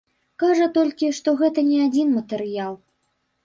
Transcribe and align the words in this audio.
Кажа 0.43 0.67
толькі, 0.77 1.11
што 1.19 1.35
гэта 1.43 1.67
не 1.69 1.79
адзін 1.87 2.13
матэрыял. 2.19 2.73